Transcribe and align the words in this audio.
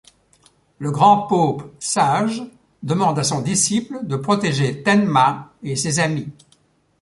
Le 0.79 0.89
Grand 0.89 1.27
Pope 1.27 1.75
Sage 1.77 2.41
demande 2.81 3.19
à 3.19 3.23
son 3.23 3.39
disciple 3.41 3.99
de 4.01 4.15
protéger 4.15 4.81
Tenma 4.81 5.53
et 5.61 5.75
ses 5.75 5.99
amis. 5.99 6.29